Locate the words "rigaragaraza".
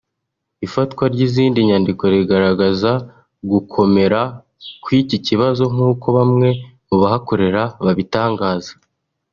2.13-2.91